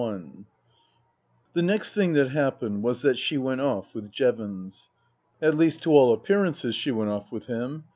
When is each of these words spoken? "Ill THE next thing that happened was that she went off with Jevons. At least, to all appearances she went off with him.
"Ill 0.01 0.25
THE 1.53 1.61
next 1.61 1.93
thing 1.93 2.13
that 2.13 2.29
happened 2.31 2.81
was 2.81 3.03
that 3.03 3.19
she 3.19 3.37
went 3.37 3.61
off 3.61 3.93
with 3.93 4.11
Jevons. 4.11 4.89
At 5.39 5.55
least, 5.55 5.83
to 5.83 5.91
all 5.91 6.11
appearances 6.11 6.73
she 6.73 6.89
went 6.89 7.11
off 7.11 7.31
with 7.31 7.45
him. 7.45 7.83